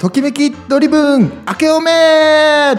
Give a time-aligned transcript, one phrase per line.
[0.00, 2.74] ときめきドリブン明けおめ!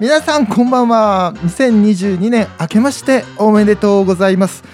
[0.00, 1.34] 皆さんこんばんは。
[1.36, 4.64] 2022年明けましておめでとうございます。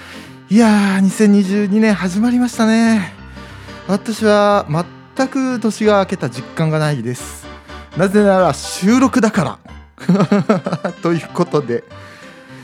[0.49, 3.13] いやー2022年始まりましたね。
[3.87, 7.47] 私は全く年が明けた実感がないです。
[7.99, 9.76] なぜなら収録だから。
[11.03, 11.85] ということで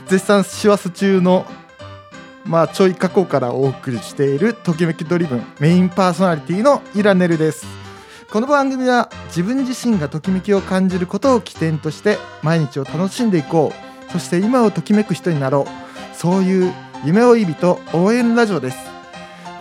[0.07, 1.45] 絶賛師走中の
[2.45, 7.65] まあちょい過去からお送りしているときめきドリブンメインパーソナリティのイラネルです。
[8.31, 14.11] この番組は自分自身がときめきを感じることを起点として毎日を楽しんでいこう。
[14.11, 16.15] そして今をときめく人になろう。
[16.15, 16.73] そういう
[17.05, 18.77] 夢追い人応援ラジオです。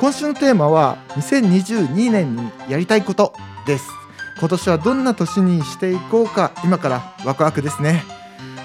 [0.01, 3.35] 今週のテーマは2022年にやりたいこと
[3.67, 4.02] です。
[4.43, 8.03] 今年はどんな年にしていこうか今からワクワクですね。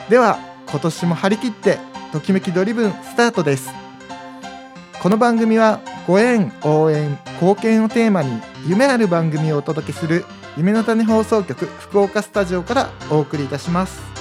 [0.10, 1.78] では今年も張り切って
[2.12, 3.70] ときめきドリブンスタートです。
[5.00, 10.26] この番組はご縁応援貢献をテーマに夢ある番組をお届けする
[10.58, 14.17] 夢の種放送局福岡スタジオからお送りいたします。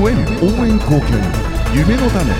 [0.00, 0.20] ご縁応
[0.64, 1.08] 援貢献
[1.74, 2.32] 夢の種。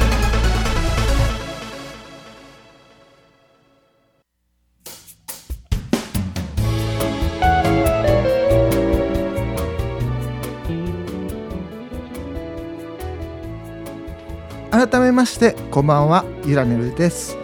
[14.71, 17.37] 改めましてこんばんはゆらねるです。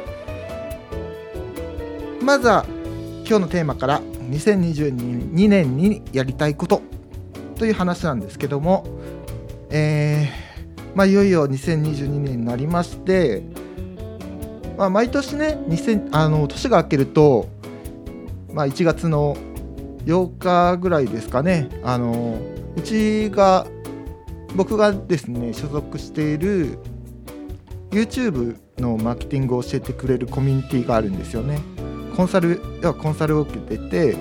[2.22, 2.64] まずは
[3.26, 4.00] 今日のテーマから
[4.30, 6.82] 2022年にやりたいこと
[7.58, 8.86] という話なんですけども
[9.76, 13.42] えーまあ、いよいよ2022年になりまして、
[14.78, 17.48] まあ、毎年ね2000あの年が明けると、
[18.52, 19.36] まあ、1月の
[20.04, 22.38] 8日ぐらいですかねあの
[22.76, 23.66] うちが
[24.54, 26.78] 僕がですね所属している
[27.90, 31.60] YouTube のマーケティングを教えてくれるコミュニティがあるんですよね。
[32.16, 34.16] コンサル要はコンサルを受けてて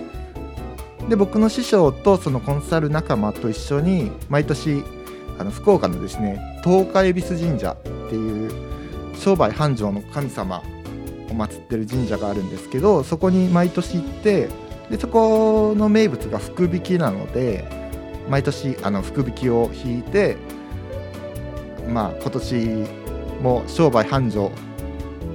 [1.09, 4.84] で僕の師匠とそのコンサル仲間と一緒に毎年
[5.39, 8.51] あの福岡のですね東海恵比寿神社っていう
[9.17, 10.59] 商売繁盛の神様
[11.29, 14.49] を祀ってる神社があるんですけどそこに毎年行って
[14.89, 17.66] でそこの名物が福引きなので
[18.29, 20.38] 毎年あの福引きを引いて
[21.89, 22.55] まあ今年
[23.41, 24.51] も商売繁盛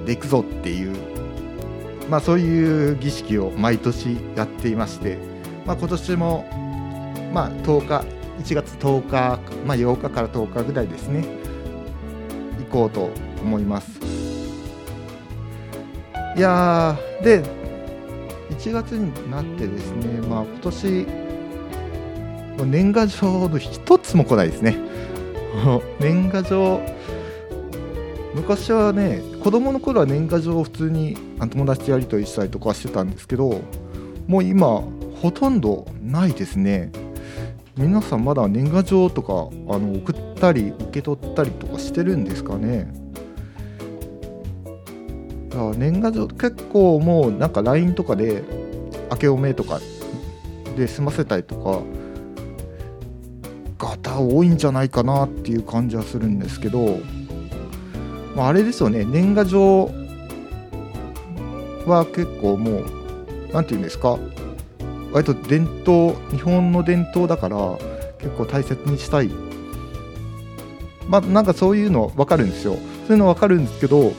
[0.05, 0.95] でいくぞっていう
[2.09, 5.17] まあそういう儀式を毎年やっていまして、
[5.65, 6.45] まあ、今年も
[7.33, 11.25] まあ10日1月10日、まあ、8日から10日ぐらいですね。
[12.59, 13.09] 行こうと
[13.41, 13.99] 思います。
[16.35, 17.43] いやーで
[18.51, 21.07] 1月になってですねまあ今年
[22.65, 24.77] 年賀状の一つも来ないですね。
[25.99, 26.81] 年賀状
[28.35, 31.17] 昔はね子供の頃は年賀状を普通に
[31.49, 33.61] 友達とやり取りしたりとかしてたんですけど
[34.27, 34.81] もう今
[35.21, 36.91] ほとんどないですね。
[37.79, 42.91] 皆さんまだ年賀状とかあの送ったり受け取ったりとかしてるんですかね？
[45.49, 48.43] だから年賀状結構もうなんか LINE とかで
[49.09, 49.79] 明けおめとか
[50.75, 51.81] で済ませたりとか
[53.77, 56.99] 方多いんじゃないかなっていう感じはするんですけど、
[58.35, 59.05] まあ、あれですよね。
[59.05, 59.89] 年賀状
[61.85, 62.83] は結構もう
[63.53, 64.19] 何て言うんですか？
[65.11, 67.57] 割と伝統日本の伝統だから
[68.19, 69.29] 結構大切にしたい。
[71.07, 72.73] まあなんかそういうの分かるんですよ。
[73.07, 74.13] そういうの分かるんですけど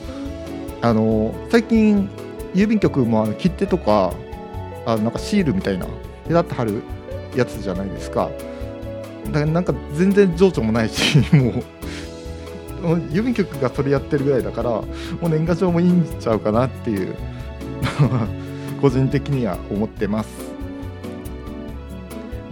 [0.82, 2.08] あの最近
[2.54, 4.12] 郵便局もあの切手とか
[4.86, 5.86] あなんかシールみたいな
[6.26, 6.82] ペタッと貼る
[7.36, 8.30] やつじゃないですか。
[9.26, 11.18] だからなんか全然情緒もないし
[12.82, 14.84] もう郵便局がそれやってるぐらいだからも
[15.22, 17.14] う年賀状もいいんちゃうかなっていう
[18.80, 20.49] 個人的には思ってます。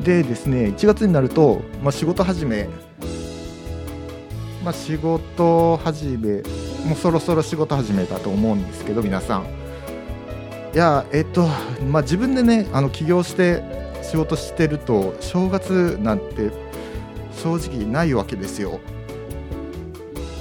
[0.09, 2.67] でですね1月になると、まあ、仕事始め
[4.65, 6.43] まあ仕事始め
[6.87, 9.45] もうそろそろ仕事始めだと思うんですけど皆さん。
[10.75, 11.47] いやえっと
[11.91, 13.63] まあ自分でねあの起業して
[14.03, 16.53] 仕事してると正月なんて
[17.33, 18.81] 正直ないわけですよ。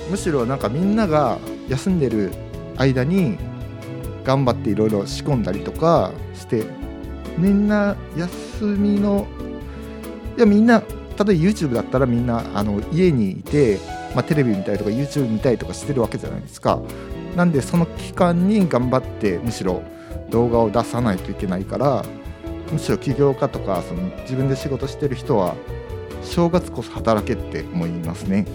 [0.09, 2.31] むしろなんかみんなが休んでる
[2.77, 3.37] 間に
[4.23, 6.63] 頑張っていろいろ仕込んだりとかして
[7.37, 9.27] みんな休みの
[10.38, 13.80] いやみんな例えば YouTube だったらみんなあの家にいて、
[14.13, 16.80] まあ、テレビ見たりとか YouTube 見たりとかしてるわけじゃないですか。
[17.36, 19.81] なんでその期間に頑張ってむしろ
[20.30, 22.06] 動画を出さないといけないから
[22.72, 25.56] むしろ起業家とかその自分で仕事してる人は
[26.24, 28.45] 正月こそ働けって思いますね。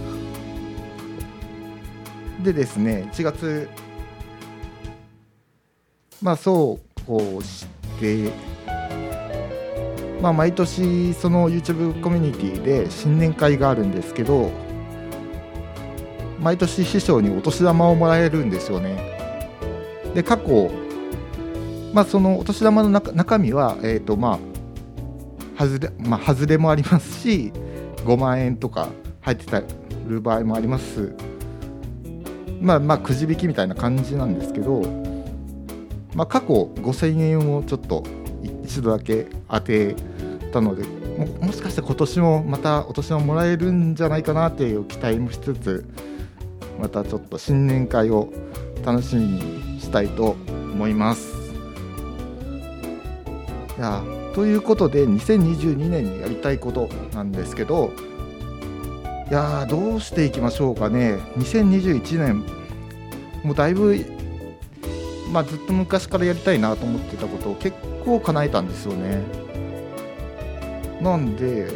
[2.43, 3.69] でですね1月
[6.21, 7.67] まあそうこうし
[8.01, 8.31] て
[10.23, 14.53] まあ毎年その YouTube コミュニティで新年会があるんですけど
[16.39, 19.19] 毎年師匠にお年玉をもらえるんですよね。
[20.15, 20.71] で過去
[21.93, 24.39] まあそのお年玉の中中身はえっ、とま
[25.59, 27.53] あ外れまあ外れもありますし
[28.05, 28.89] 5万円とか
[29.23, 29.63] 入ってた
[30.09, 31.15] る場合もあります。
[32.61, 34.83] まあまあくじ引きみたいな感じなんですけど
[36.15, 38.05] まあ過去5000円をちょっと
[38.65, 39.97] 一度だけ当て
[40.53, 40.85] たので
[41.19, 45.85] ももしかして今年もまたお年玉もらえるんじゃないかなっていう期待もしつつ
[46.81, 48.33] またちょっと新年会を
[48.85, 51.33] 楽しみにしたいと思います。
[53.79, 54.03] いや
[54.35, 57.93] ということで2022年にやりたいことなんですけど
[59.31, 62.45] いやどうしていきましょうかね2021年
[63.43, 64.05] もうだいぶ、
[65.33, 69.23] まあ、ずっと昔からやりたいなと思ってたことを結構叶えたんですよね
[71.03, 71.67] なんで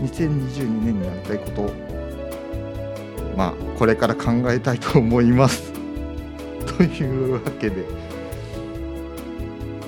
[0.00, 1.74] 2022年にやりたいこと
[3.36, 5.72] まあこれから考えたいと思います。
[6.78, 7.80] というわけで。
[7.80, 7.84] い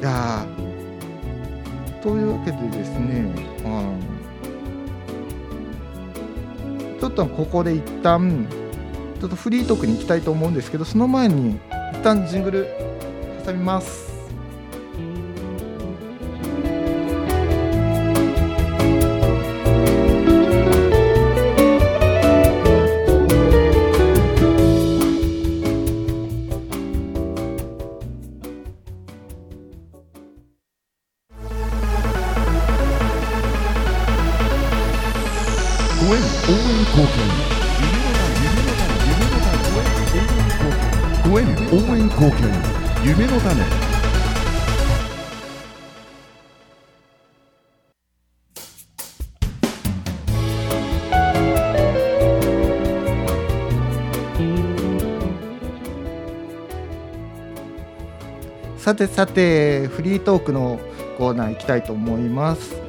[0.03, 3.33] やーというわけでですね、
[3.65, 3.69] う
[6.97, 8.47] ん、ちょっとここで一旦
[9.21, 11.59] ちょっとフリートークに行きたいと思うんですけどその前に
[11.93, 12.67] 一旦ジングル
[13.47, 14.14] 挟みます。
[36.06, 36.27] ご縁応援
[36.81, 37.17] 貢献
[41.33, 42.41] ご縁応援貢献
[43.03, 43.65] 夢の種
[58.77, 60.79] さてさてフリートークの
[61.17, 62.84] コーナー行きたいと思います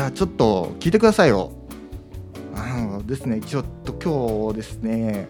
[0.00, 1.52] やちょっと聞いてくださいよ。
[2.54, 5.28] あのですねちょっと今日ですね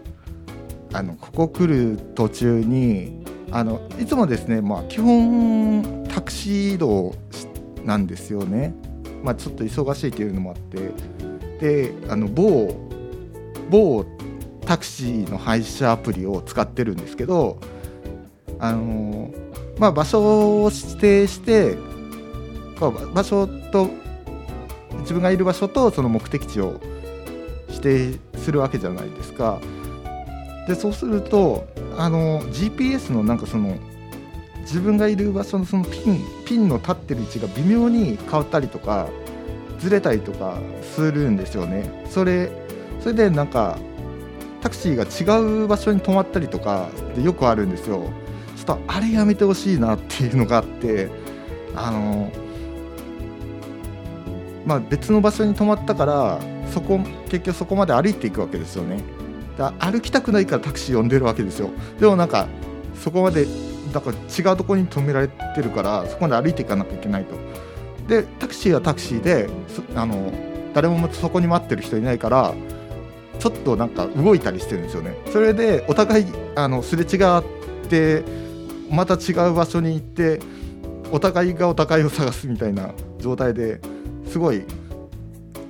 [0.92, 7.14] あのここ来る途中にあのいつもですねまあ基本タクシー移動
[7.84, 8.74] なんですよね。
[9.22, 10.90] まあちょっと忙しいっていうのもあって。
[11.60, 12.74] であの某
[13.68, 14.04] 某
[14.64, 17.60] タクシーの配車アプリを使ってるんですけど
[18.58, 19.30] あの
[19.78, 21.76] まあ場所を指定して
[22.78, 23.90] こう場所と
[25.10, 26.80] 自分がいる場所とその目的地を
[27.68, 29.60] 指定するわけじゃないですか。
[30.68, 31.66] でそうすると
[31.98, 33.76] あの GPS のなんかその
[34.60, 39.08] 自分がいる場所のそのピンピンの立ってる位置が微妙に変わったりとか
[39.80, 40.58] ずれたりとか
[40.94, 42.04] するんですよね。
[42.08, 42.52] それ
[43.00, 43.78] それでなんか
[44.60, 48.04] タクシーが違う場所に止まったりとかでよくあるんですよ。
[48.56, 51.10] ちょっとあれやめてほしいなっていうのがあって
[51.74, 52.30] あの
[54.70, 56.40] まあ別の場所に止まったから
[56.72, 59.02] そこ結局そこまで歩いていくわけですよね。
[59.58, 61.70] だ歩きたくないからタクシー呼んでるわけですよ。
[61.98, 62.46] でもなんか
[62.94, 63.46] そこまで
[63.92, 67.34] だから違うところに止められてるからそこまで歩いていかなきゃいけないと。
[68.06, 69.50] でタクシーはタクシーで
[69.96, 70.32] あの
[70.72, 72.54] 誰もそこに待ってる人いないから
[73.40, 75.16] ちょっとなんか動いたりしてるんですよね。
[75.32, 77.42] それでお互いあのすれ違っ
[77.88, 78.22] て
[78.88, 80.38] また違う場所に行って
[81.10, 83.80] お互いがお互いを探すみたいな状態で
[84.30, 84.64] すごい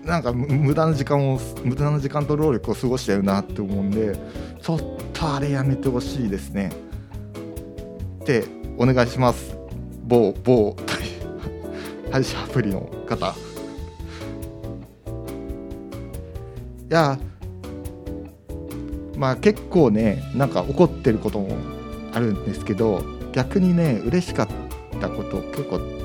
[0.05, 4.19] なんか無駄な時間を無駄な時間と労力を過ごしてるなって思うんで
[4.61, 4.79] ちょっ
[5.15, 6.71] とあれやめてほしいですね。
[8.23, 8.45] って
[8.77, 9.57] お願いします
[10.05, 10.77] 某某
[12.13, 13.35] 配信アプリの方。
[16.91, 17.19] いや
[19.17, 21.57] まあ結構ねなんか怒ってることも
[22.13, 23.03] あるんですけど
[23.33, 24.49] 逆にね嬉しかっ
[25.01, 26.00] たこと結構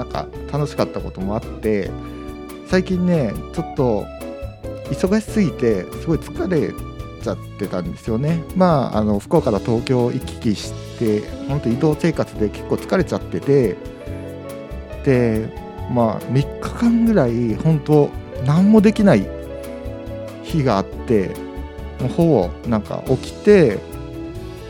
[0.00, 1.90] なんか楽しかったこともあって
[2.66, 4.06] 最近ねちょっと
[4.90, 6.72] 忙しすぎてすごい疲れ
[7.22, 8.42] ちゃってたんですよね。
[8.56, 13.76] まああの福岡から東京行き来して本当移動生活で結構疲れちゃってて
[15.04, 15.52] で
[15.92, 18.08] まあ3日間ぐらい本当
[18.46, 19.28] 何もできない
[20.44, 21.34] 日があって
[22.00, 23.78] もうほぼなんか起きて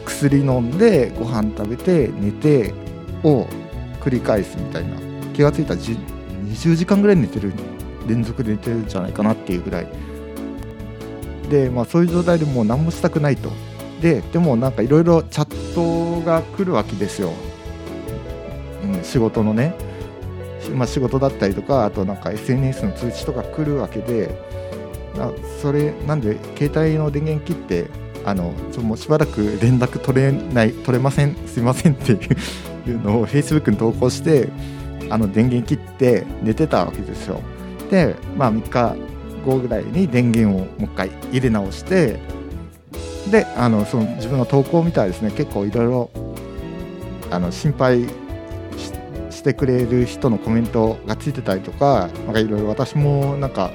[0.04, 2.74] 薬飲んでご飯食べて寝て
[3.22, 3.46] を
[4.00, 7.52] 繰り返すみたいな気がついた20時間ぐらい寝てる
[8.06, 9.86] 連続で寝てるんじゃないかなっていうぐらい。
[11.48, 13.50] でまあそういう状態でもう何もしたくないと。
[14.00, 17.32] ででもなんかいろいろチャットが来るわけですよ、
[18.82, 19.74] うん、仕事のね、
[20.74, 24.50] まあ、仕事だったりとかあとなんか SNS の通知とか来るわけで。
[25.18, 27.86] あそれなんで携帯の電源切って
[28.24, 32.14] あのちょもうしばらく連絡取れない取れませんすいませんってい
[32.92, 34.48] う のを Facebook に投稿して
[35.10, 37.40] あの電源切って寝てたわけですよ。
[37.90, 38.96] でまあ3日
[39.44, 42.20] 後ぐらいに電源をもう一回入れ直して
[43.30, 46.10] であのその自分の投稿を見たらですね結構いろいろ
[47.30, 48.08] あの心配
[48.76, 48.92] し
[49.30, 53.70] してくれる人のコメントがついてたりとかなんかいろいろ私もなんか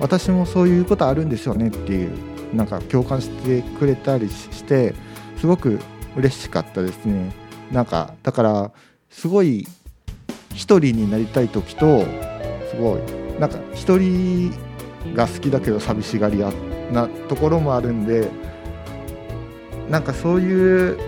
[0.00, 2.10] 私もそういうことあるんですよねっていう
[2.54, 4.94] なんか共感してくれたりして
[5.36, 5.80] すごく
[6.16, 7.32] 嬉しかったですね。
[7.70, 8.72] なんかだから
[9.10, 9.66] すごい
[10.58, 12.04] 一人になりたい時と
[12.68, 14.52] すごいなんか一人
[15.14, 16.52] が好きだけど寂しがり屋
[16.90, 18.28] なところもあるんで
[19.88, 20.98] なんかそういう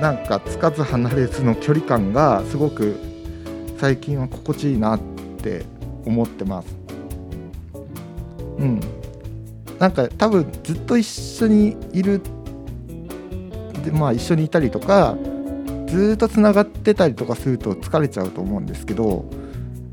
[0.00, 2.96] なんかつかず離れずの距離感がすごく
[3.76, 5.00] 最近は心地いいなっ
[5.42, 5.66] て
[6.06, 6.76] 思ってます。
[8.58, 8.80] うん。
[9.78, 12.22] なんか多分ずっと一緒にいる
[13.84, 15.16] でまあ一緒にいたりとか
[15.92, 19.26] ずっとつながってたりとかすると疲れちゃうと思うんですけど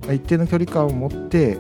[0.04, 1.58] 一定の距離感を持って、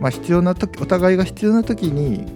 [0.00, 2.26] まあ、必要な時お互いが必要な時に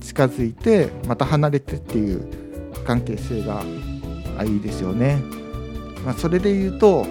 [0.00, 2.26] 近づいてまた離れてっていう
[2.86, 3.62] 関係性が
[4.46, 5.22] いいですよね。
[6.06, 7.06] まあ、それで言うと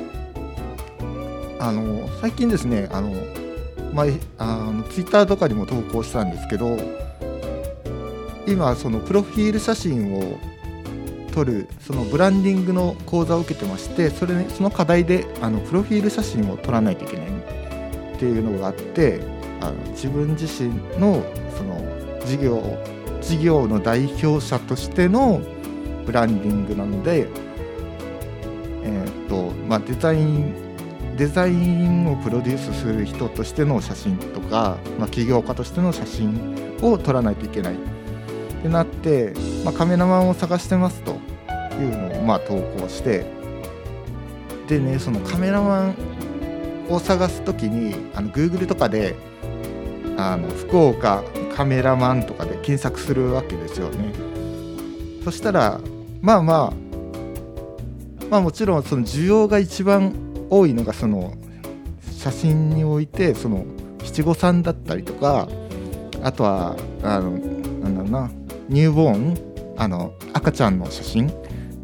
[1.59, 3.13] あの最近ですねあの、
[3.93, 4.05] ま
[4.39, 6.77] あ、あのツイッターとかにも投稿したんですけど
[8.47, 10.39] 今そのプロフィール写真を
[11.37, 17.27] 撮るそのブランディングの講座を受けてましてそれ、その課題であのプロフィール写真を撮らないといけない。
[17.27, 19.21] っていうのがあって
[19.61, 21.23] あの自分自身の
[21.55, 21.79] その
[22.25, 22.63] 事業
[23.21, 25.39] 事業の代表者としての
[26.07, 27.27] ブランディングなので、
[28.83, 30.55] えーっとまあ、デザイン
[31.15, 37.96] デザインをプロデュースする人としての写真とか、まあ、起業家としての写真を撮らないといけない。
[38.59, 39.33] ってなって、
[39.63, 41.11] まあ、カメラマンを探してますと
[41.79, 43.25] いうのをまあ投稿して
[44.67, 45.95] でねそのカメラマン
[46.89, 49.15] を探す時にあの Google とかで
[50.17, 51.23] あの福岡
[51.55, 54.13] カメラマンとかで検索するわけですよね。
[55.23, 55.79] そしたら
[56.21, 56.73] まあまあ
[58.29, 60.13] まあもちろんその需要が一番
[60.49, 61.33] 多いのがその
[62.17, 63.65] 写真においてその
[64.03, 65.47] 七五三だったりとか
[66.23, 68.31] あとはあのなんだろうな
[68.69, 71.31] ニューボーンあの赤ちゃんの写真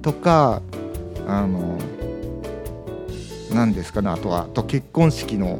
[0.01, 0.61] とか
[1.27, 1.77] あの
[3.53, 5.59] 何ですかねあとはと結婚式の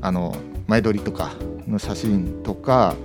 [0.00, 0.36] あの
[0.68, 1.32] 前撮りとか
[1.66, 2.96] の写真とか、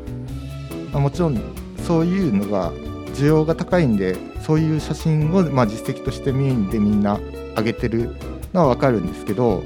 [0.91, 1.39] まあもちろん
[1.86, 2.71] そういうのが
[3.13, 7.19] 需要が高いんでそういう写真を、まあ、実績としてメインでみんな
[7.55, 8.15] 上げてる
[8.53, 9.63] のは分かるんですけど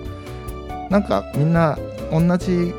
[0.89, 1.77] なんかみんな
[2.11, 2.73] 同じ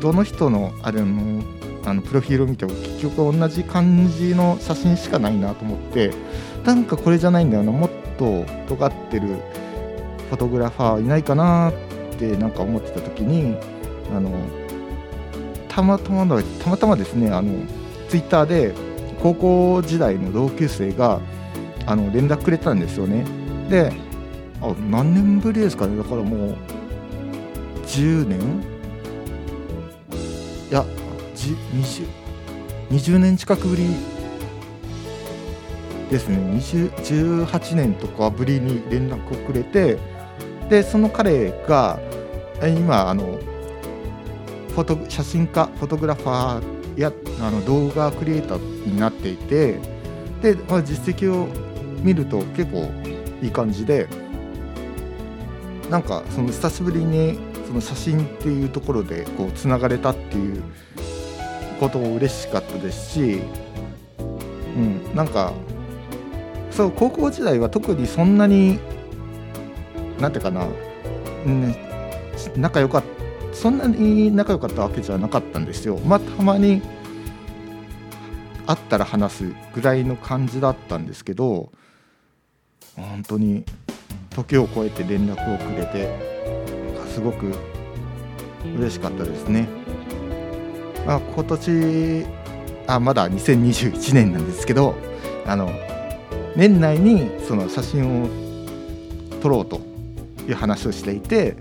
[0.00, 1.42] どの人のあれの
[1.84, 6.12] あのプロフィールを見ても結局同じ感じの写真しかないなと思って
[6.64, 9.28] なんかこれじゃないんだよなもっと尖ってる
[10.30, 11.72] フォトグラファーいないかなっ
[12.18, 13.56] てなんか思ってた時に
[14.14, 14.30] あの
[15.68, 17.52] たまたまだたまたまですねあの
[18.08, 18.74] ツイッターで
[19.22, 21.20] 高校時代の同級生が
[21.86, 23.24] あの連絡くれたんですよね。
[23.68, 23.92] で
[24.60, 25.96] あ何年ぶりですかね。
[25.96, 26.56] だからもう
[27.86, 28.71] 10年
[31.50, 32.06] 20,
[32.90, 33.88] 20年近くぶり
[36.10, 39.98] ですね18年とかぶりに連絡をくれて
[40.68, 41.98] でその彼が
[42.62, 43.38] 今あの
[44.68, 49.78] フォト写真家フォトグラファーやあの動画クリエイターになっていて
[50.42, 51.48] で、まあ、実績を
[52.02, 52.90] 見ると結構
[53.42, 54.06] いい感じで
[55.90, 60.62] なんかその久しぶりにその写真っていうところでこうつながれたっていう
[61.82, 63.42] ことも嬉しかったですし、
[64.76, 65.52] うん、なんか
[66.70, 68.78] そう高校時代は特にそんなに
[70.20, 70.64] なんていうかな、
[71.44, 71.74] うん、
[72.56, 76.82] 仲良かったそんなに仲良かったわけじゃなかったんですよまあたまに
[78.66, 81.72] 会ったら話すぐらいの感じだったんですけど
[82.94, 83.64] 本当に
[84.30, 86.16] 時を超えて連絡をくれて
[87.08, 87.52] すごく
[88.78, 89.81] 嬉しかったですね。
[91.06, 92.26] まあ、今年
[92.86, 94.94] あまだ2021年なんですけど
[95.46, 95.70] あの
[96.54, 98.28] 年内にその写真を
[99.40, 99.80] 撮ろうと
[100.48, 101.56] いう話をしていて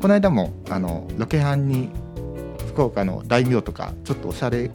[0.00, 1.88] この間もあのロケハンに
[2.68, 4.70] 福岡の大名とかちょっとおしゃれ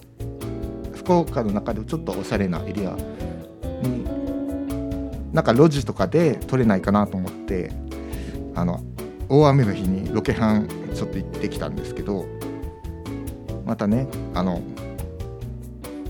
[0.94, 2.92] 福岡の中でもちょっとおしゃれなエリア
[3.82, 4.04] に
[5.34, 7.72] なんか路地とかで撮れないかなと思って
[8.56, 8.82] あの
[9.30, 12.26] 大雨の日にロケハンちょっと行ってきたんですけど
[13.70, 14.64] またねあの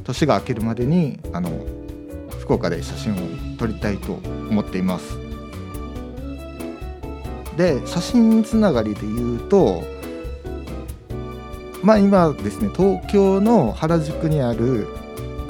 [0.06, 1.51] 年が明けるまでにあの
[2.39, 3.18] 福岡で写真を
[3.58, 5.20] 撮りたいと思っています。
[7.58, 9.84] で写真つながりで言うと
[11.84, 14.88] まあ今ですね東京の原宿にある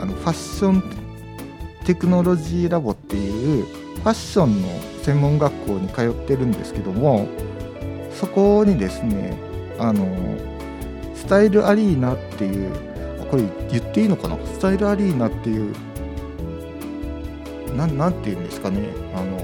[0.02, 0.84] あのファッション
[1.86, 3.66] テクノロジーラボっていう
[3.98, 4.68] ファッションの
[5.04, 7.28] 専門学校に通ってるんですけども
[8.12, 9.38] そこにですね
[9.78, 10.49] あの
[11.30, 12.72] タイルアリーナっていう
[13.30, 14.36] これ言っていいのかな？
[14.46, 15.76] スタイルアリーナっていう
[17.76, 18.90] なんなんていうんですかね？
[19.16, 19.40] あの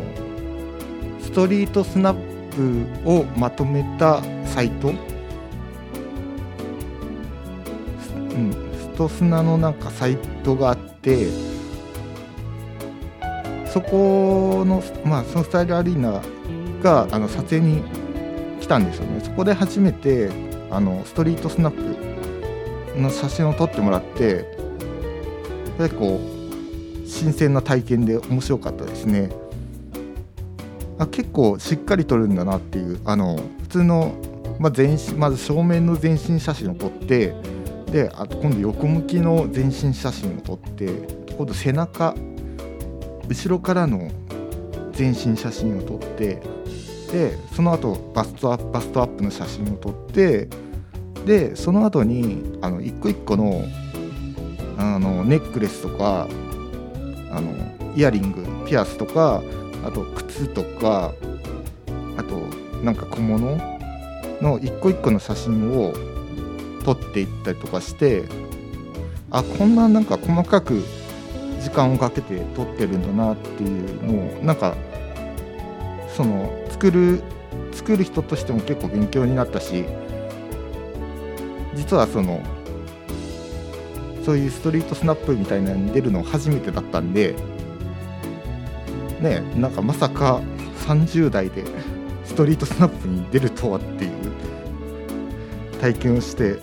[1.22, 2.16] ストリートスナッ
[2.52, 4.92] プをまとめたサイト、う
[8.34, 11.28] ん、ストスナのなんかサイトがあって
[13.68, 16.22] そこのまあそのスタイルアリーナ
[16.82, 17.84] があの撮影に
[18.60, 19.20] 来たんですよね。
[19.24, 20.32] そこで初めて
[20.72, 24.46] あのストリートスナップの写真を撮ってもらって
[25.78, 26.20] 結構
[27.06, 29.30] 新鮮な体験で面白かったですね。
[30.98, 34.16] あ結構しっかり撮るんだなっていうあの普通の、
[34.60, 37.36] まあ、全身まず正面の全身写真を撮って
[37.92, 40.86] であと今度横向きの全身写真を撮って
[41.36, 42.16] 今度背中
[43.28, 44.10] 後ろからの
[44.94, 46.42] 全身写真を撮って
[47.16, 50.50] でその後バストアップバストアップの写真を撮って
[51.26, 53.64] でその後にあの一個一個の
[54.78, 56.28] あのネックレスとか
[57.32, 57.54] あの
[57.96, 59.42] イヤリングピアスとか
[59.86, 61.14] あと靴とか
[62.18, 62.36] あと
[62.84, 63.56] なんか小物
[64.42, 65.94] の一個一個の写真を
[66.84, 68.26] 撮っていったりとかして
[69.32, 70.84] あこんななんか細かく
[71.62, 74.76] 時間をかけて撮ってるんだなっていうのをなんか
[76.16, 77.22] その作る
[77.74, 79.86] 作る人としても結構勉強になったし
[81.76, 82.42] 実はその
[84.24, 87.36] そういうストリートスナップみたいなのに出るの初めてだったんで
[89.20, 90.42] ねなんかまさか
[90.88, 91.66] 30代で
[92.24, 94.12] ストリートスナップに出るとはっていう
[95.82, 96.60] 体験をして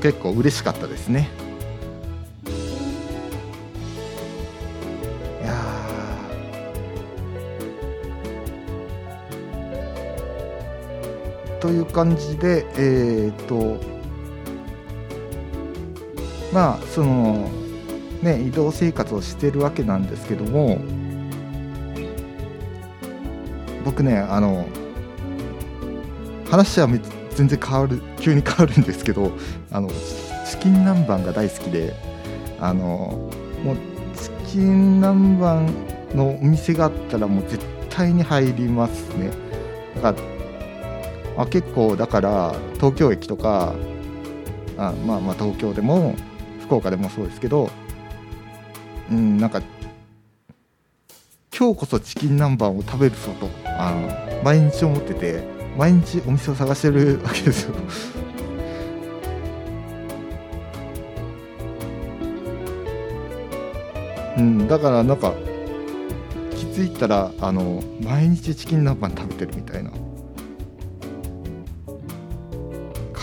[0.00, 1.28] 結構嬉しかったですね。
[11.68, 13.76] という感じでえっ、と
[16.50, 17.50] まあその
[18.22, 20.78] ね移動生活をしてるわけなんですけども
[23.84, 24.66] 僕ねあの
[26.50, 26.88] 話は
[27.34, 29.30] 全然変わる急に変わるんですけど
[29.70, 31.94] あのチキン南蛮が大好きで
[32.60, 33.30] あの
[33.62, 33.76] もう
[34.16, 39.30] チキン南蛮のお店があったらもう絶対に入りますね。
[39.96, 40.37] だから
[41.38, 43.72] あ結構だから東京駅とか
[44.76, 46.16] あまあまあ東京でも
[46.62, 47.70] 福岡でもそうですけど
[49.08, 49.62] うんなんか
[51.56, 55.44] 今日こそチキン南蛮を食べるぞとあの毎日思ってて
[55.76, 57.74] 毎日お店を探してるわけですよ。
[64.38, 65.34] うんだからなんか
[66.50, 69.90] 気づいたらあの毎日チキン南蛮食べてるみたいな。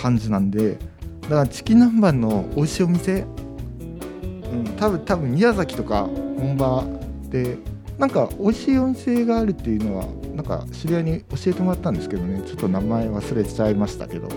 [0.06, 0.78] 感じなんで
[1.22, 6.84] だからチキン南蛮の美味しいお店、うん、多分多分宮崎とか本場
[7.28, 7.58] で
[7.98, 14.28] なんか美味しいお店があるっていうのはなんか知り合いに教えてもらったんですけどねちょっと名前忘れちゃいましたけど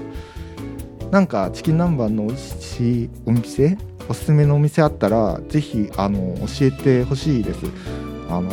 [1.11, 3.77] なんかチキン南蛮の美味しいお店
[4.07, 7.59] おすすめのお店あったらぜひあの教えてほしいです。
[8.27, 8.49] あの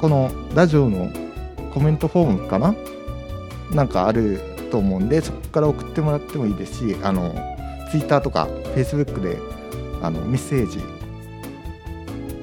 [0.00, 1.10] このラジオの
[1.74, 2.76] コメントフォームかな？
[3.72, 7.34] なんかあると思うんでそこから送ってもらってもいいですしあの
[7.90, 9.38] Twitter とか Facebook で
[10.00, 10.80] あのメッセージ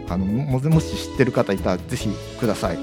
[0.08, 2.80] あのももし知ってる方いたらぜひください。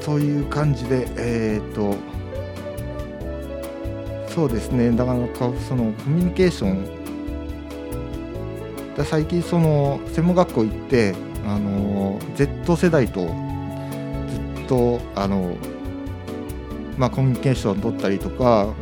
[0.00, 1.94] そういう感じでえっ、と
[4.26, 4.90] そうですね。
[4.90, 5.18] だから
[5.68, 7.02] そのコミュニケーション
[8.96, 11.14] だ最近その専門学校行って
[11.46, 13.51] あの Z 世代と
[14.62, 15.56] とあの
[16.96, 18.72] まあコミュニケーション取ったりとか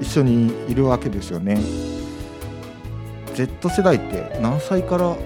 [0.00, 1.58] 一緒にいるわけですよね。
[3.34, 5.16] Z 世代って何歳から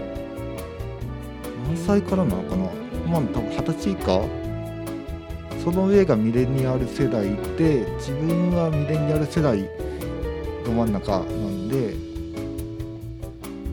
[1.66, 2.68] 何歳からなのかな？
[3.08, 4.22] まあ多分二十歳以下？
[5.64, 7.24] その上がミレニアル世代
[7.56, 9.68] で自分はミレニアル世代
[10.64, 11.94] ど真ん中なんで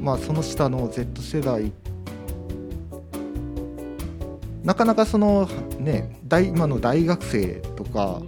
[0.01, 1.71] まあその下の Z 世代
[4.63, 5.47] なかなかその
[5.79, 8.21] ね大今の大学生とか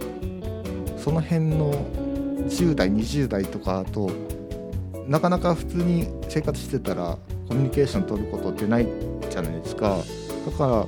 [0.98, 1.72] その辺の
[2.48, 4.10] 10代20代とかと
[5.06, 7.18] なかなか普通に生活してたら
[7.48, 8.88] コミュニケーション取ることってない
[9.30, 9.98] じゃないですか。
[10.46, 10.86] だから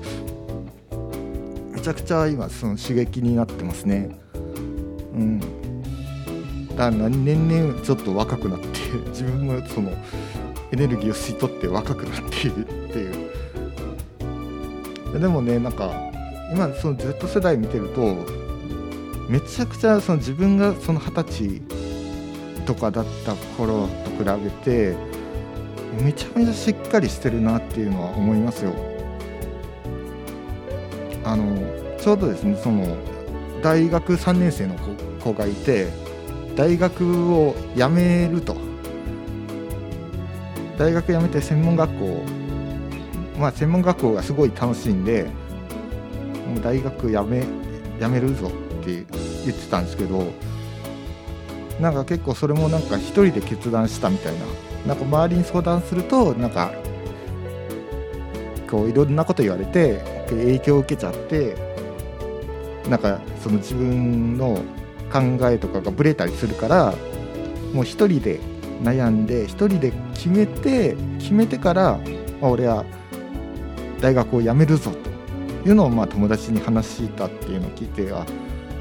[1.72, 4.18] めちゃくちゃ今その刺激になってますね。
[5.14, 5.40] うん。
[5.40, 5.46] だ
[6.76, 8.66] から年々ちょっと若くなって
[9.08, 9.90] 自分もその
[10.72, 12.85] エネルギーを吸い取って若くなっている。
[15.18, 15.92] でもねなんか
[16.52, 18.16] 今その Z 世代見てると
[19.28, 21.62] めちゃくちゃその自分がその二十歳
[22.64, 24.96] とかだった頃と比べて
[26.02, 28.74] めちゃめちゃしっかりしてるなっていうのは思いますよ。
[31.24, 31.56] あの
[31.98, 32.96] ちょうどですねその
[33.62, 34.76] 大学3年生の
[35.22, 35.88] 子がいて
[36.54, 38.56] 大学を辞めると
[40.78, 42.35] 大学辞めて専門学校
[43.38, 45.24] まあ専門学校がすごい楽しいんで
[46.48, 47.44] もう大学辞め
[48.00, 49.04] 辞めるぞって
[49.44, 50.32] 言ってたんですけど
[51.80, 54.46] なんか結構それもなんか一人で決断したみたいな
[54.86, 56.72] なんか周りに相談するとなんか
[58.70, 61.56] こういろんなこと言われて影響を受けちゃって
[62.88, 64.62] なんかその自分の
[65.12, 66.94] 考えとかがブレたりするから
[67.72, 68.40] もう一人で
[68.82, 71.98] 悩んで一人で決めて決めてから、
[72.40, 72.84] まあ、俺は
[74.00, 74.90] 大学を辞めるぞ
[75.62, 78.24] というのをまあ友達に話したっていうのを聞いてあ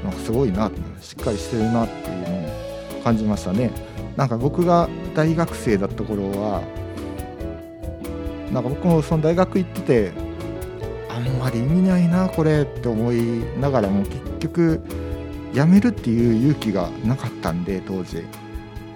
[0.04, 3.70] なんかすごいなしっかりしてるなっていうのを感じましたね。
[4.16, 6.62] なんか僕が大学生だった頃は
[8.52, 10.12] なんか僕もその大学行ってて
[11.10, 14.82] あんまり意味ないなこれって思いながらも結局
[15.52, 18.22] 辞めるっていう勇気がなかったんで当時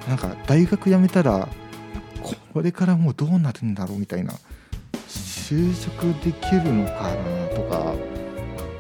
[0.09, 1.49] なんか大学辞めたら
[2.53, 4.35] これからもうどうなるんだろうみたいな
[5.51, 7.95] 就職できるのかなとか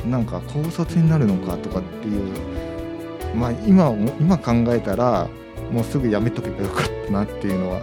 [0.07, 5.29] なんか高卒になるのかとかっていうまあ今今考えたら
[5.73, 7.81] もうすぐ辞めとけばよかったなっていうのは、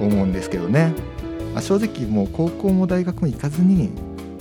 [0.00, 0.94] うん、思うんですけどね、
[1.52, 3.90] まあ、正直もう高校も大学も行かずに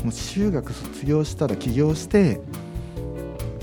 [0.01, 2.39] もう中学卒業したら起業して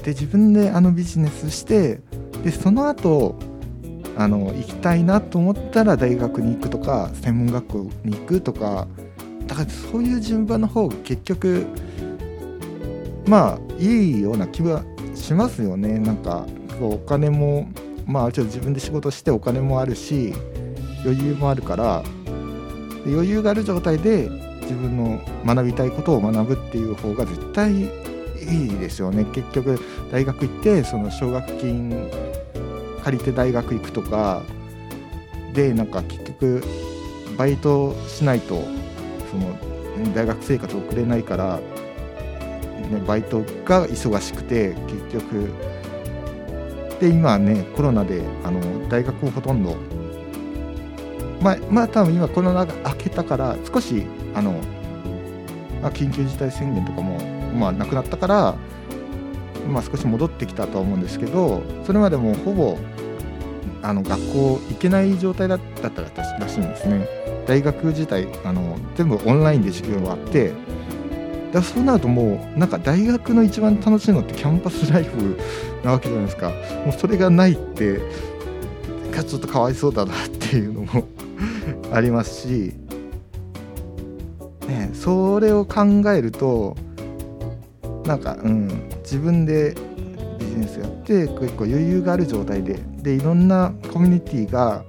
[0.03, 2.01] で自分であのビジネスして
[2.45, 3.35] でその後
[4.19, 8.87] あの行きたいなと思ったら大学に行くとか専門学校に行くとか
[9.57, 11.67] からそういう順番の方が結局
[13.27, 15.99] まあいいような気はしますよね。
[15.99, 16.47] なんか
[16.81, 17.69] お金も
[18.07, 20.33] まあちょっと自分で仕事してお金もあるし
[21.05, 22.05] 余裕もあるから
[23.07, 24.29] 余裕がある状態で
[24.63, 29.25] 自分の学びたいことを学ぶっていう方が絶対いいですよね。
[29.33, 29.81] 結局
[30.13, 32.11] 大学行ってその奨学金
[33.03, 34.43] 借りて大学行くとか
[35.55, 36.63] でなんか結局
[37.37, 38.63] バイトしないと
[39.31, 39.57] その
[40.15, 44.75] 大学生活送れないから、ね、バイトが忙しくて
[45.11, 45.77] 結局。
[47.01, 49.77] で今はねコロナであの大学もほとんど
[51.41, 54.53] まあまあ多分今コロナが明けたから少しあの、
[55.83, 57.19] まあ、緊急事態宣言とかも
[57.55, 58.55] まあなくなったから
[59.69, 62.79] まあ少し戻ってきたとは思うんですけどそれまでもほぼ
[63.83, 67.16] あの学校行けない状態だったらしいんですね。
[67.47, 70.53] 大学自体あの全部オンラインで授業があって
[71.53, 75.39] だそうなるともうなんか大学の一番楽しいのってキャンパスライフ
[75.85, 76.51] なわけじゃないですか。
[76.85, 78.01] もうそれがないって
[79.27, 81.05] ちょっとかわいそうだなっていうのも
[81.93, 82.75] ありますし、
[84.69, 86.77] ね、それを考えると
[88.07, 88.69] なんか、うん、
[89.03, 89.75] 自分で
[90.39, 94.85] ビジネスやって結構余裕がある状態ででいろんなコミュニティが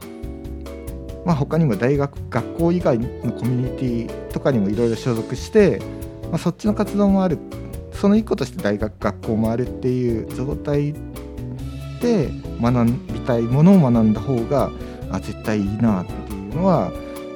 [1.27, 5.79] まあ、他にも大学学校以外のコミュニティとかにもいろいろ所属して
[6.29, 7.37] まあ、そっちの活動もある
[7.93, 10.93] その一個として大学学校もあるっていう状態
[12.01, 12.29] で
[12.61, 14.71] 学びたいものを学んだ方が
[15.11, 16.91] あ絶対いいなっていうのは、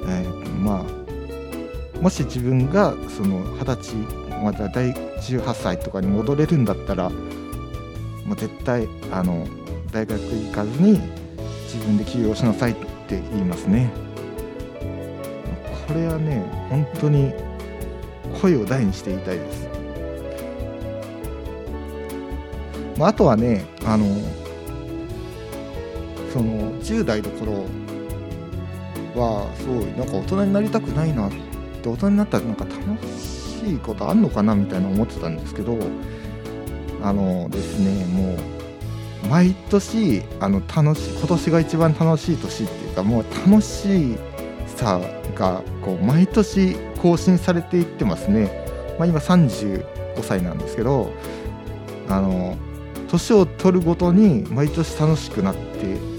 [0.06, 3.94] えー、まあもし自分がその二十歳
[4.42, 9.46] また第18歳とかに戻れるんだったらもう絶対あの
[9.90, 11.00] 大学行かずに
[11.64, 13.90] 自分で起業しなさいとって言いますね。
[15.86, 17.32] これはね本当に
[18.40, 19.68] 声を大にして言いたいです、
[22.98, 24.06] あ、とはねあの
[26.32, 27.64] その10代の頃
[29.14, 31.30] はすごいなんか大人になりたくないなっ
[31.82, 35.76] て大人になったらなんか楽しいことあんのかなみたいな思ってたんですけど
[37.02, 38.61] あのですねもう
[39.28, 44.16] 毎年あの楽しい今年が一番楽しい年っていうかもう楽し
[44.76, 45.00] さ
[45.34, 48.50] がこう毎年更新されていってますね、
[48.98, 49.84] まあ、今35
[50.22, 51.12] 歳なんですけど
[52.08, 52.56] あの
[53.08, 56.12] 年を取るごとに毎年楽しくなって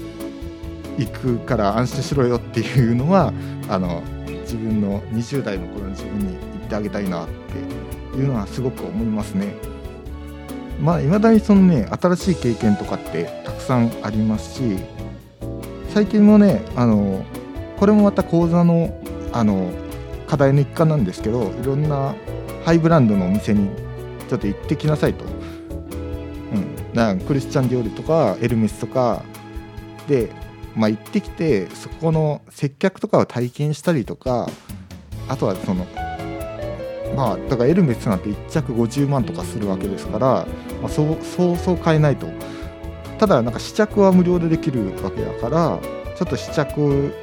[1.02, 3.32] いくから安心しろよっていうのは
[3.68, 4.02] あの
[4.42, 7.28] 自分の20代の頃の自分に言ってあげたいなっ
[8.12, 9.73] ていうのはすごく思いますね。
[10.80, 14.78] まあいまだにそのね新しい経験とかってたくさんありますし
[15.90, 17.24] 最近もねあの
[17.78, 19.00] これもまた講座の
[19.32, 19.70] あの
[20.26, 22.14] 課題の一環なんですけどいろんな
[22.64, 23.68] ハイブランドのお店に
[24.28, 25.24] ちょっと行ってきなさいと。
[25.24, 29.22] うん、だからクリスチャン・ディオールとかエルメスとか
[30.08, 30.30] で
[30.76, 34.48] まあ、行ってきてそこの接客とかを体験したりとか
[35.28, 35.86] あとはその
[37.14, 40.46] まあだからエルメスなんて1着50万とかするわけですから、
[40.82, 42.26] まあ、そうそうそう買えないと。
[43.18, 45.78] ただなんか試着は無料でできるわけだから
[46.18, 47.14] ちょっと試着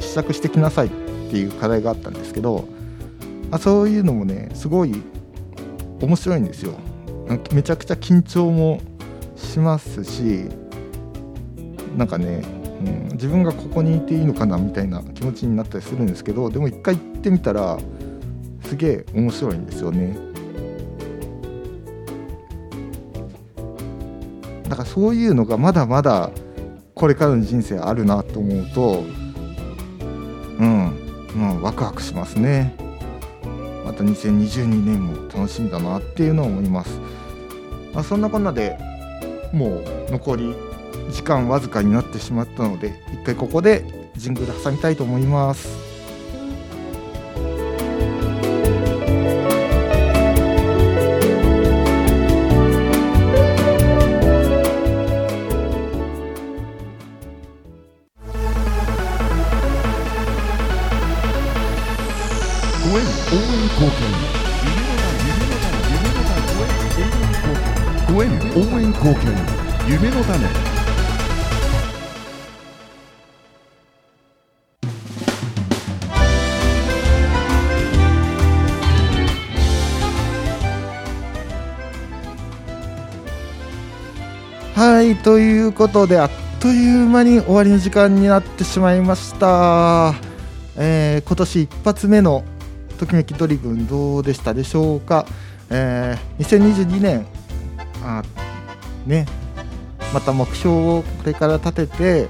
[0.00, 0.90] 試着してきなさいっ
[1.30, 2.68] ていう課題があったんですけど、
[3.50, 5.02] あ、そういうのもねすごい
[6.00, 6.74] 面白いんですよ。
[7.52, 8.80] めちゃくちゃ緊張も
[9.36, 10.46] しますし
[11.96, 12.42] なんかね
[12.78, 17.78] うん、自分がここにいていいのかなみたいな気持ちになったりするんですけどでも一回行ってみたら
[18.68, 20.14] すげえ面白いんですよね。
[24.68, 26.30] だからそういうのがまだまだ
[26.94, 29.04] これからの人生あるなと思うと
[30.58, 32.76] うん、うん、ワクワクしますね。
[33.86, 37.00] また2022年も楽しみだなっていうのを思います、
[37.94, 38.78] まあ、そんなこんなで
[39.50, 40.54] もう残り
[41.10, 45.87] 時間わずかになってしまったので一回ここでジングル挟みたいと思います。
[84.78, 90.14] はいということであっという間に終わりの時間になってしまいました、
[90.76, 92.44] えー今年一発目の
[92.96, 95.26] ときめきドリブンどうでしたでしょうか、
[95.68, 97.26] えー2022年
[98.04, 98.22] あ
[99.04, 99.26] ね。
[100.14, 102.28] また目標をこれから立てて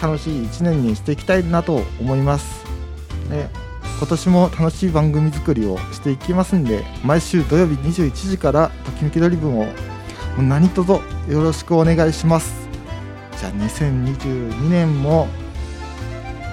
[0.00, 2.64] 楽しい1年にしていきたいなと思います、
[3.28, 3.50] ね、
[3.98, 9.72] 今年も楽しい番組作りをしていきますんで毎週土曜日21時からときめきドリブンをも
[10.38, 12.52] う何卒よろしくお願いします。
[13.38, 15.28] じゃあ2022年も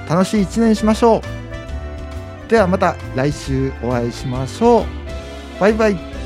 [0.08, 2.50] 楽しい1年にしましょう。
[2.50, 4.86] ではまた来週お会いしましょう。
[5.60, 6.17] バイバイ。